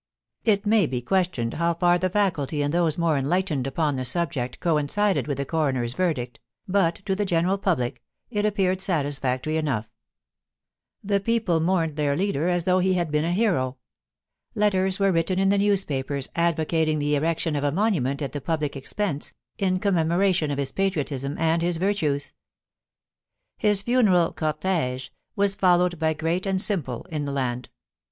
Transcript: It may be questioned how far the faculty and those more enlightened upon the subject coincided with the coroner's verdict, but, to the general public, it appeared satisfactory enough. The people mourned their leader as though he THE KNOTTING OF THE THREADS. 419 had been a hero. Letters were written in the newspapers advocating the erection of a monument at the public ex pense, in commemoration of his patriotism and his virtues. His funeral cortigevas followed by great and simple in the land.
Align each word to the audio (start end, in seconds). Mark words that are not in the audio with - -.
It 0.43 0.65
may 0.65 0.87
be 0.87 1.03
questioned 1.03 1.53
how 1.53 1.75
far 1.75 1.99
the 1.99 2.09
faculty 2.09 2.63
and 2.63 2.73
those 2.73 2.97
more 2.97 3.19
enlightened 3.19 3.67
upon 3.67 3.97
the 3.97 4.03
subject 4.03 4.59
coincided 4.59 5.27
with 5.27 5.37
the 5.37 5.45
coroner's 5.45 5.93
verdict, 5.93 6.39
but, 6.67 6.95
to 7.05 7.13
the 7.15 7.23
general 7.23 7.59
public, 7.59 8.01
it 8.31 8.43
appeared 8.43 8.81
satisfactory 8.81 9.57
enough. 9.57 9.87
The 11.03 11.19
people 11.19 11.59
mourned 11.59 11.97
their 11.97 12.15
leader 12.15 12.49
as 12.49 12.63
though 12.65 12.79
he 12.79 12.93
THE 12.93 12.95
KNOTTING 12.95 13.07
OF 13.09 13.13
THE 13.13 13.19
THREADS. 13.19 13.35
419 14.55 14.55
had 14.55 14.55
been 14.55 14.61
a 14.65 14.65
hero. 14.65 14.65
Letters 14.95 14.99
were 14.99 15.11
written 15.11 15.37
in 15.37 15.49
the 15.49 15.63
newspapers 15.69 16.29
advocating 16.35 16.97
the 16.97 17.13
erection 17.13 17.55
of 17.55 17.63
a 17.63 17.71
monument 17.71 18.23
at 18.23 18.31
the 18.31 18.41
public 18.41 18.75
ex 18.75 18.93
pense, 18.93 19.33
in 19.59 19.77
commemoration 19.77 20.49
of 20.49 20.57
his 20.57 20.71
patriotism 20.71 21.37
and 21.37 21.61
his 21.61 21.77
virtues. 21.77 22.33
His 23.55 23.83
funeral 23.83 24.33
cortigevas 24.33 25.11
followed 25.55 25.99
by 25.99 26.15
great 26.15 26.47
and 26.47 26.59
simple 26.59 27.05
in 27.11 27.25
the 27.25 27.31
land. 27.31 27.69